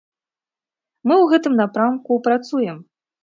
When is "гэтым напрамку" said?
1.33-2.17